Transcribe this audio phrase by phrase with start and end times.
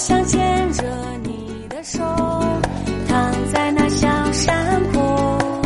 [0.00, 0.82] 想牵着
[1.24, 1.98] 你的手，
[3.06, 5.62] 躺在那小山坡，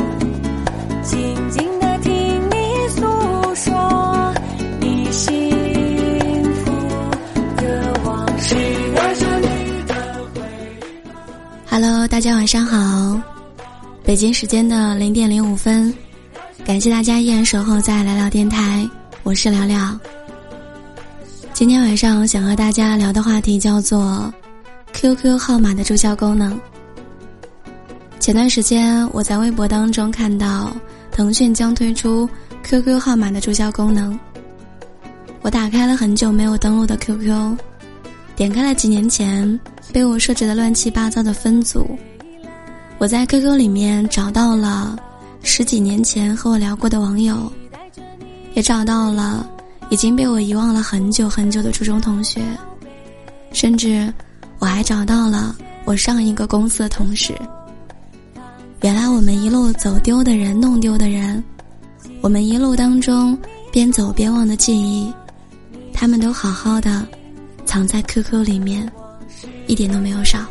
[1.04, 2.12] 静静的听
[2.50, 3.02] 你诉
[3.54, 4.34] 说
[4.80, 5.32] 你幸
[6.52, 6.72] 福
[7.58, 8.56] 的往事。
[8.96, 9.94] 带着你的
[10.34, 11.70] 回忆。
[11.70, 13.16] Hello，大家晚上好，
[14.02, 15.94] 北京时间的零点零五分，
[16.64, 18.84] 感谢大家依然守候在聊聊电台，
[19.22, 19.96] 我是聊聊。
[21.54, 24.34] 今天晚上想和大家聊的话题叫做
[24.92, 26.60] QQ 号码的注销功能。
[28.18, 30.76] 前段时间我在微博当中看到
[31.12, 32.28] 腾讯将推出
[32.64, 34.18] QQ 号码的注销功能，
[35.42, 37.56] 我打开了很久没有登录的 QQ，
[38.34, 39.60] 点开了几年前
[39.92, 41.96] 被我设置的乱七八糟的分组，
[42.98, 44.98] 我在 QQ 里面找到了
[45.44, 47.50] 十几年前和我聊过的网友，
[48.54, 49.48] 也找到了
[49.90, 52.42] 已经被我遗忘了很久很久的初中同学，
[53.52, 54.12] 甚至
[54.58, 55.54] 我还找到了
[55.84, 57.34] 我上一个公司的同事。
[58.82, 61.42] 原来我们一路走丢的人、弄丢的人，
[62.20, 63.38] 我们一路当中
[63.72, 65.12] 边走边忘的记忆，
[65.92, 67.06] 他们都好好的
[67.64, 68.90] 藏在 QQ 里面，
[69.66, 70.44] 一点都没有少。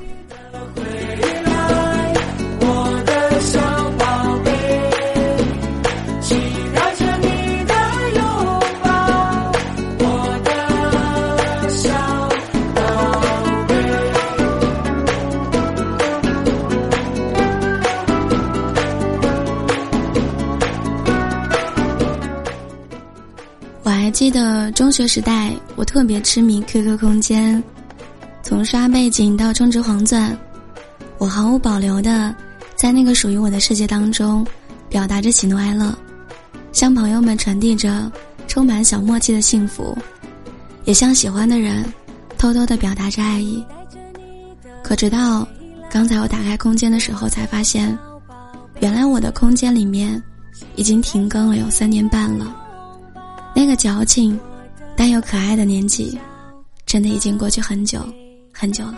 [24.13, 27.61] 记得中学时代，我特别痴迷 QQ 空间，
[28.43, 30.37] 从刷背景到充值黄钻，
[31.17, 32.33] 我毫无保留的
[32.75, 34.45] 在那个属于我的世界当中，
[34.87, 35.91] 表达着喜怒哀乐，
[36.71, 38.09] 向朋友们传递着
[38.47, 39.97] 充满小默契的幸福，
[40.85, 41.83] 也向喜欢的人
[42.37, 43.65] 偷偷的表达着爱意。
[44.83, 45.45] 可直到
[45.89, 47.97] 刚才我打开空间的时候，才发现，
[48.79, 50.21] 原来我的空间里面
[50.75, 52.59] 已经停更了有三年半了。
[53.55, 54.39] 那个矫情
[54.95, 56.19] 但又可爱的年纪，
[56.85, 57.99] 真的已经过去很久
[58.51, 58.95] 很久了。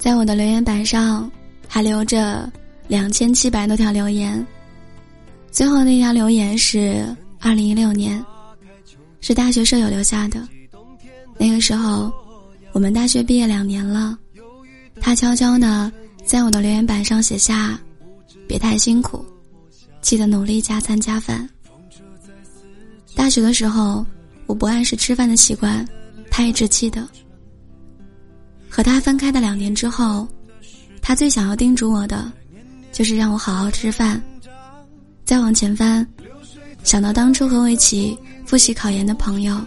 [0.00, 1.30] 在我的留言板上
[1.68, 2.50] 还留着
[2.88, 4.44] 两千七百多条留言，
[5.52, 7.04] 最后那条留言是
[7.38, 8.24] 二零一六年，
[9.20, 10.42] 是大学舍友留下的。
[11.36, 12.10] 那个时候，
[12.72, 14.18] 我们大学毕业两年了，
[15.02, 15.92] 他悄悄的
[16.24, 17.78] 在我的留言板上写下
[18.48, 19.22] ：“别太辛苦，
[20.00, 21.46] 记得努力加餐加饭。”
[23.14, 24.04] 大学的时候，
[24.46, 25.86] 我不按时吃饭的习惯，
[26.30, 27.06] 他一直记得。
[28.70, 30.26] 和他分开的两年之后，
[31.02, 32.30] 他最想要叮嘱我的，
[32.92, 34.22] 就是让我好好吃饭。
[35.24, 36.06] 再往前翻，
[36.84, 38.16] 想到当初和我一起
[38.46, 39.60] 复习考研的朋友，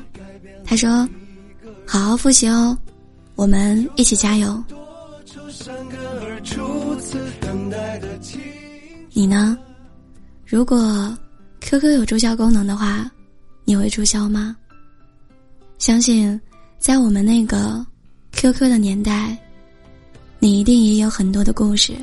[0.65, 1.07] 他说
[1.85, 2.75] ：“好好复习哦，
[3.35, 4.63] 我们一起加油。”
[9.13, 9.57] 你呢？
[10.45, 11.15] 如果
[11.61, 13.09] QQ 有注销功能的话，
[13.65, 14.55] 你会注销吗？
[15.77, 16.39] 相信
[16.79, 17.85] 在我们那个。
[18.33, 19.37] QQ 的年代，
[20.39, 21.93] 你一定也有很多的故事，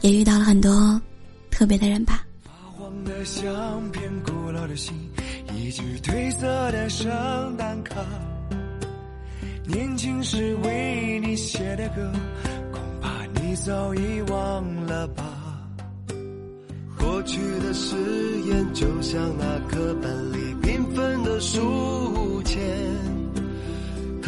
[0.00, 0.98] 也遇到了很多
[1.50, 2.24] 特别的人吧。
[2.44, 3.44] 发黄的相
[3.90, 4.94] 片，古老的信，
[5.54, 7.06] 一句褪色的圣
[7.58, 7.96] 诞卡，
[9.66, 12.10] 年轻时为你写的歌，
[12.72, 15.24] 恐怕你早已忘了吧。
[16.98, 17.96] 过去的誓
[18.48, 23.17] 言，就像那课本里缤纷的书签。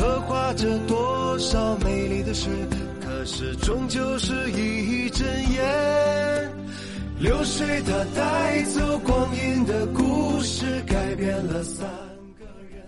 [0.01, 2.49] 刻画着多少美丽的事，
[3.03, 6.53] 可是终究是一阵烟。
[7.19, 11.87] 流水它带走光阴的故事，改变了三
[12.39, 12.83] 个人。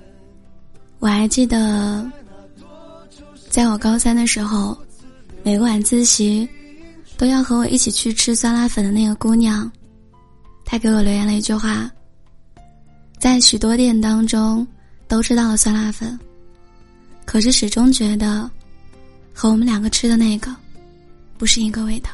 [1.01, 2.11] 我还记得，
[3.51, 4.75] 在我高三的时候，
[5.43, 6.49] 每个晚自习
[7.19, 9.71] 都要和我一起去吃酸辣粉的那个姑娘，
[10.65, 11.91] 她给我留言了一句话：
[13.19, 14.67] 在许多店当中
[15.07, 16.19] 都知道了酸辣粉。
[17.25, 18.51] 可是始终觉得，
[19.33, 20.55] 和我们两个吃的那个，
[21.39, 22.11] 不是一个味道。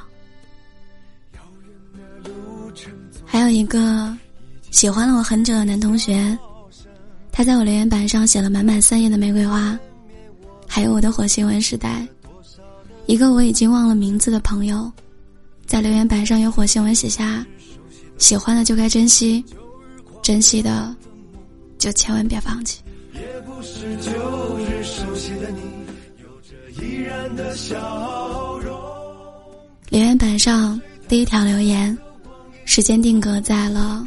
[3.24, 4.16] 还有一个
[4.70, 6.36] 喜欢了我很久的男同学，
[7.30, 9.78] 他在我留言板上写了满满三页的玫瑰花，
[10.66, 12.06] 还有我的火星文时代。
[13.06, 14.90] 一个我已经忘了名字的朋友，
[15.66, 17.44] 在留言板上有火星文写下
[18.18, 19.44] ：“喜欢的就该珍惜，
[20.22, 20.94] 珍惜的
[21.78, 22.82] 就千万别放弃。”
[23.14, 24.12] 也不是就
[27.38, 28.76] 的笑容
[29.90, 31.96] 留言板上第一条留言，
[32.64, 34.04] 时间定格在了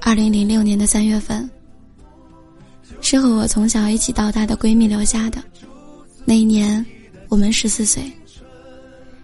[0.00, 1.48] 二零零六年的三月份，
[3.00, 5.40] 是和我从小一起到大的闺蜜留下的。
[6.24, 6.84] 那一年，
[7.28, 8.02] 我们十四岁。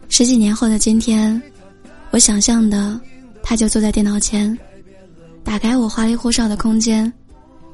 [0.08, 1.42] 十几年后的今天，
[2.12, 2.98] 我想象的，
[3.42, 4.56] 他就坐在电脑前，
[5.42, 7.12] 打开我花里胡哨的空间，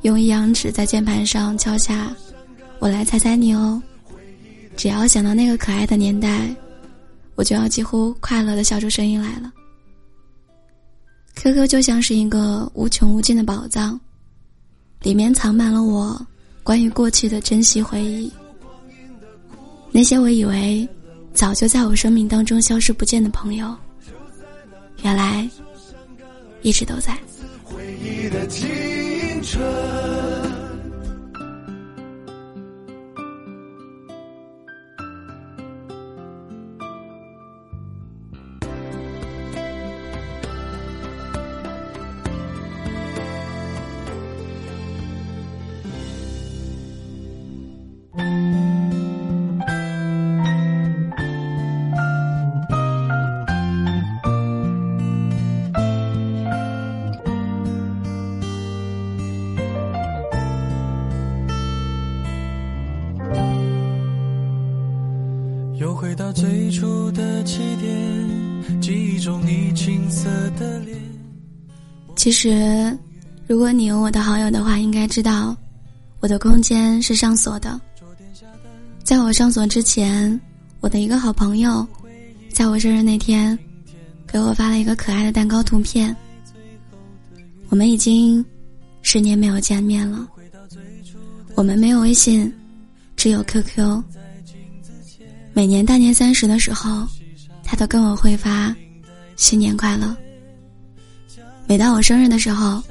[0.03, 2.11] 用一阳指在键盘上敲下
[2.81, 3.81] “我来猜猜你哦”。
[4.77, 6.55] 只要想到那个可爱的年代，
[7.35, 9.53] 我就要几乎快乐的笑出声音来了。
[11.37, 13.99] QQ 就像是一个无穷无尽的宝藏，
[15.03, 16.21] 里面藏满了我
[16.63, 18.33] 关于过去的珍惜回忆。
[19.91, 20.89] 那些我以为
[21.35, 23.75] 早就在我生命当中消失不见的朋友，
[25.03, 25.49] 原来
[26.63, 27.19] 一直都在。
[27.65, 28.69] 回忆的青
[29.43, 30.30] 春。
[69.21, 70.29] 中你青涩
[70.59, 70.99] 的脸。
[72.17, 72.99] 其实，
[73.47, 75.55] 如果你有我的好友的话，应该知道，
[76.21, 77.79] 我的空间是上锁的。
[79.05, 80.41] 在我上锁之前，
[80.81, 81.87] 我的一个好朋友，
[82.51, 83.59] 在我生日那天，
[84.27, 86.17] 给我发了一个可爱的蛋糕图片。
[87.69, 88.45] 我们已经
[89.03, 90.27] 十年没有见面了，
[91.55, 92.53] 我们没有微信，
[93.17, 94.03] 只有 QQ。
[95.53, 97.07] 每年大年三十的时候，
[97.63, 98.75] 他都跟我会发
[99.41, 100.15] “新年快乐”。
[101.67, 102.83] 每到我生日的时候，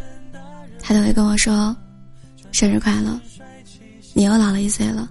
[0.81, 1.75] 他都会跟我说
[2.51, 3.19] “生日快乐”。
[4.13, 5.07] 你又老了一岁了。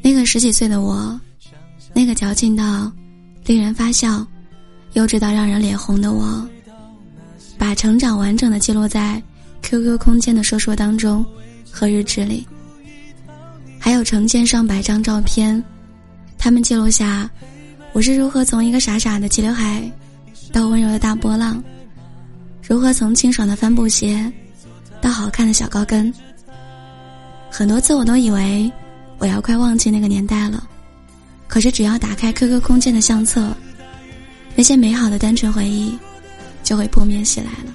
[0.00, 1.20] 那个十几岁的我，
[1.92, 2.90] 那个矫情到
[3.44, 4.24] 令人发笑、
[4.92, 6.48] 幼稚到让人脸红的我，
[7.58, 9.20] 把成长完整的记录在
[9.62, 11.26] QQ 空间的说说当中
[11.72, 12.46] 和日志里。
[13.80, 15.60] 还有成千上百张照片，
[16.38, 17.28] 他们记录下
[17.96, 19.90] 我是如何从一个傻傻的齐刘海，
[20.52, 21.64] 到温柔的大波浪，
[22.62, 24.30] 如何从清爽的帆布鞋，
[25.00, 26.12] 到好看的小高跟。
[27.50, 28.70] 很多次我都以为
[29.16, 30.68] 我要快忘记那个年代了，
[31.48, 33.56] 可是只要打开 QQ 空间的相册，
[34.54, 35.98] 那些美好的单纯回忆
[36.62, 37.72] 就会扑面袭来了。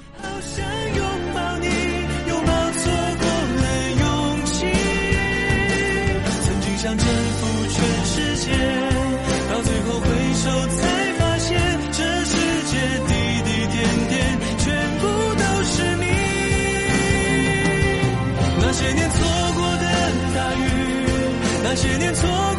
[21.74, 22.51] 那些年错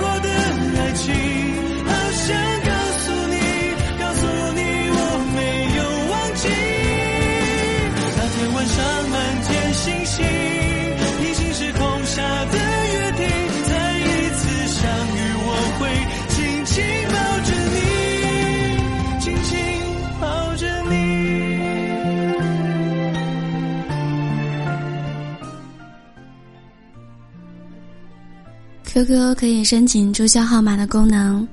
[28.94, 31.48] QQ 可以申请注销号码的功能，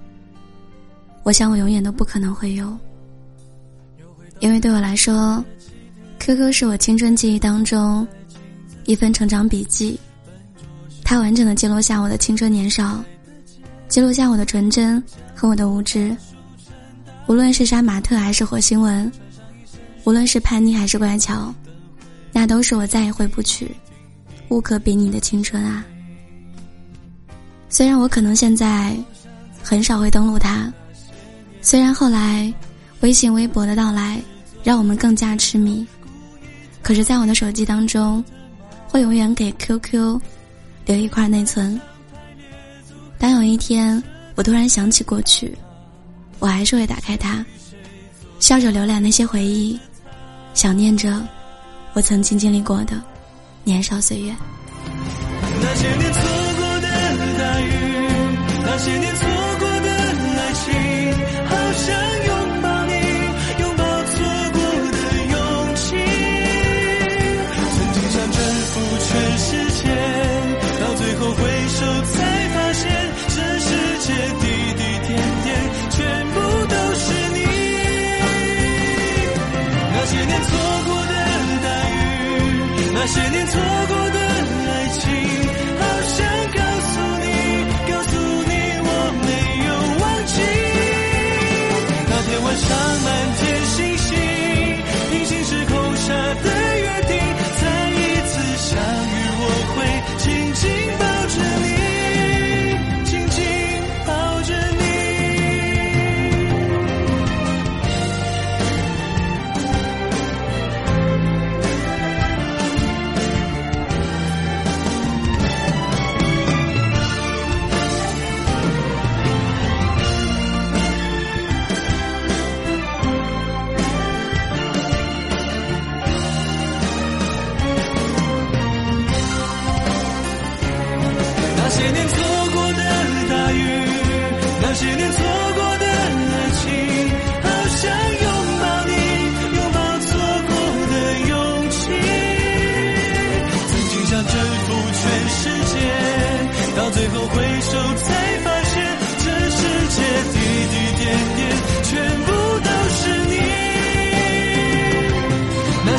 [1.22, 2.76] 我想我永远都不可能会有，
[4.40, 5.42] 因为对我来说
[6.18, 8.06] ，QQ 是我青春记忆当中
[8.84, 9.98] 一份成长笔记，
[11.02, 13.02] 它完整的记录下我的青春年少，
[13.88, 15.02] 记录下我的纯真
[15.34, 16.14] 和我的无知，
[17.26, 19.10] 无论是杀马特还是火星文，
[20.04, 21.54] 无论是叛逆还是乖巧，
[22.34, 23.74] 那都是我再也回不去、
[24.50, 25.86] 无可比拟的青春啊。
[27.70, 28.94] 虽然我可能现在
[29.62, 30.70] 很少会登录它，
[31.62, 32.52] 虽然后来
[33.00, 34.20] 微信、微博的到来
[34.64, 35.86] 让我们更加痴迷，
[36.82, 38.22] 可是，在我的手机当中，
[38.88, 40.20] 会永远给 QQ
[40.84, 41.80] 留一块内存。
[43.18, 44.02] 当有一天
[44.34, 45.56] 我突然想起过去，
[46.40, 47.44] 我还是会打开它，
[48.40, 49.78] 笑着浏览那些回忆，
[50.54, 51.24] 想念着
[51.92, 53.00] 我曾经经历过的
[53.62, 54.34] 年少岁月。
[55.62, 56.12] 那些年，
[58.80, 59.39] 些年错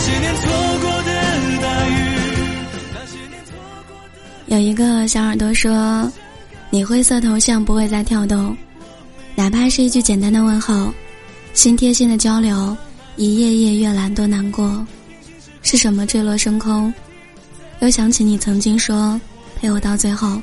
[0.01, 0.41] 些年错
[0.81, 1.11] 过的
[1.61, 1.91] 大雨。
[4.47, 6.11] 有一个小耳朵说
[6.69, 8.55] ：“你灰色头像不会再跳动，
[9.35, 10.91] 哪怕是一句简单的问候，
[11.53, 12.75] 心贴心的交流，
[13.15, 14.85] 一页页阅览多难过。
[15.61, 16.93] 是什么坠落升空？
[17.79, 19.19] 又想起你曾经说
[19.55, 20.41] 陪我到最后，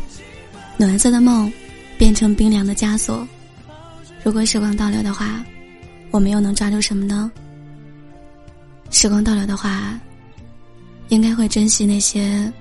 [0.77, 1.53] 暖色的梦
[1.99, 3.27] 变成冰凉的枷锁。
[4.23, 5.45] 如果时光倒流的话，
[6.11, 7.31] 我们又能抓住什么呢？”
[8.90, 9.99] 时光倒流的话，
[11.09, 12.52] 应该会珍惜那些。”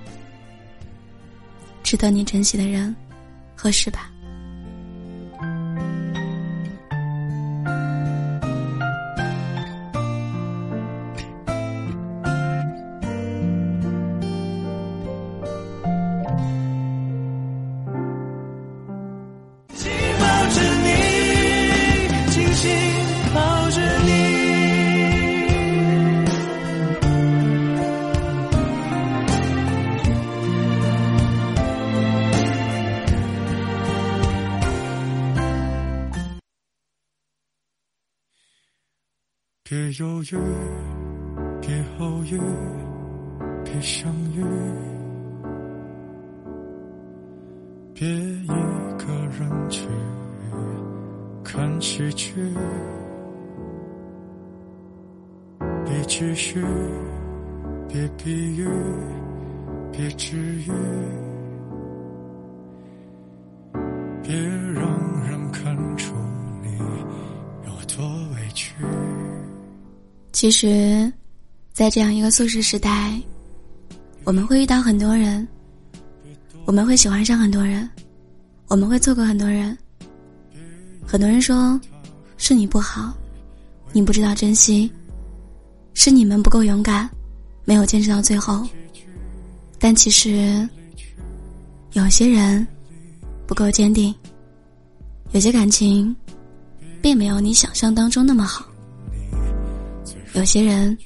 [1.82, 2.94] 值得你珍惜的人
[3.56, 4.10] 和事吧。
[39.70, 40.38] 别犹豫，
[41.60, 42.40] 别犹豫，
[43.62, 44.42] 别相遇，
[47.92, 48.46] 别一
[48.96, 49.86] 个人去
[51.44, 52.32] 看喜剧，
[55.84, 56.64] 别继续，
[57.86, 58.66] 别比喻，
[59.92, 60.72] 别治愈，
[70.38, 71.12] 其实，
[71.72, 73.20] 在这样一个速食时代，
[74.22, 75.44] 我们会遇到很多人，
[76.64, 77.90] 我们会喜欢上很多人，
[78.68, 79.76] 我们会错过很多人。
[81.04, 81.76] 很多人说，
[82.36, 83.12] 是你不好，
[83.90, 84.88] 你不知道珍惜，
[85.92, 87.10] 是你们不够勇敢，
[87.64, 88.64] 没有坚持到最后。
[89.76, 90.68] 但其实，
[91.94, 92.64] 有些人
[93.44, 94.14] 不够坚定，
[95.32, 96.14] 有些感情，
[97.02, 98.67] 并没有你想象当中那么好。
[100.34, 100.96] 有些人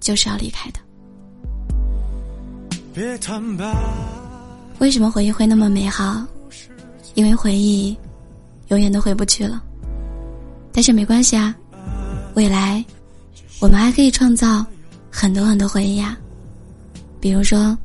[0.00, 0.80] 就是要离开的。
[4.78, 6.26] 为什么回忆会那么美好？
[7.14, 7.96] 因为回忆
[8.68, 9.62] 永远都回不去了。
[10.72, 11.54] 但是没关系啊，
[12.34, 12.84] 未来
[13.60, 14.64] 我们还可以创造
[15.10, 16.16] 很多很多回忆啊。
[17.20, 17.76] 比如说，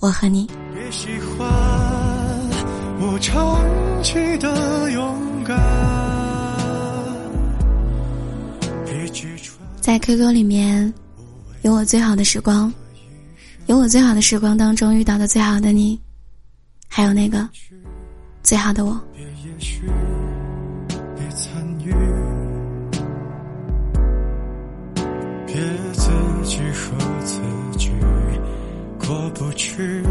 [0.00, 0.46] 我和你。
[0.74, 1.48] 别喜欢
[3.00, 3.58] 我长
[4.02, 6.07] 期的勇敢。
[9.88, 10.92] 在 QQ 里面，
[11.62, 12.70] 有我最好的时光，
[13.68, 15.98] 有我最好的时光当中遇到的最好的你，
[16.86, 17.48] 还有那个
[18.42, 19.00] 最好的我。
[25.46, 25.54] 别
[25.94, 26.10] 自
[26.44, 27.40] 己和自
[27.78, 27.90] 己
[28.98, 30.02] 过不去。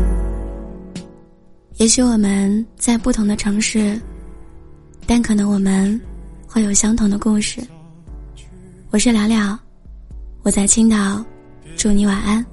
[1.76, 4.02] 也许我们在不同的城市，
[5.06, 6.02] 但可能我们
[6.48, 7.62] 会有相同的故事。
[8.90, 9.56] 我是聊聊。
[10.48, 11.22] 我在青岛，
[11.76, 12.46] 祝你晚安，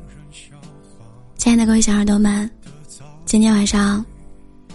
[1.37, 2.51] 亲爱的各位小耳朵们，
[3.25, 4.05] 今天晚上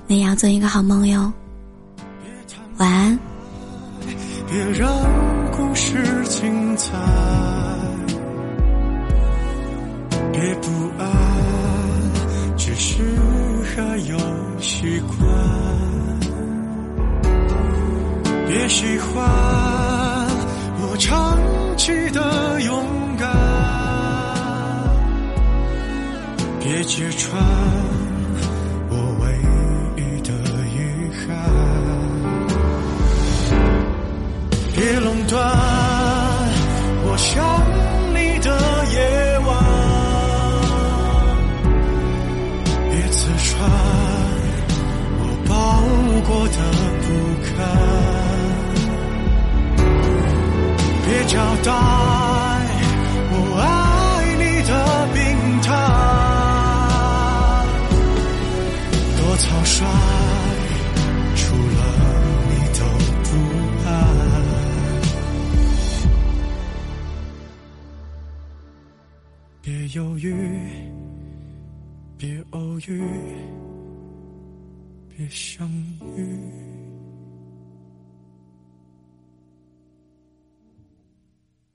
[0.07, 1.29] 你要做一个好梦哟，
[2.77, 3.19] 晚安。
[4.49, 4.89] 别让
[5.51, 5.97] 故事
[6.29, 6.97] 精彩，
[10.31, 11.11] 别不安，
[12.55, 13.03] 只是
[13.75, 14.17] 还有
[14.61, 15.19] 习惯，
[18.47, 19.21] 别喜欢
[20.81, 21.28] 我长
[26.89, 27.39] 揭穿
[28.89, 29.23] 我唯
[29.95, 30.29] 一的
[30.73, 30.75] 遗
[31.13, 31.27] 憾，
[34.75, 35.39] 别垄断
[37.05, 37.29] 我想
[38.09, 38.49] 你的
[38.95, 38.97] 夜
[39.45, 39.47] 晚，
[42.89, 43.47] 别刺穿
[45.19, 45.53] 我抱
[46.27, 46.57] 过的
[47.05, 47.07] 不
[47.45, 47.55] 堪，
[51.05, 51.98] 别交代。
[69.95, 70.69] 犹豫，
[72.15, 73.01] 别偶遇，
[75.09, 75.67] 别相
[76.15, 76.68] 遇。